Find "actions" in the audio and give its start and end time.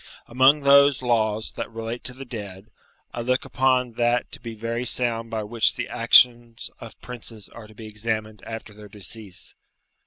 5.87-6.71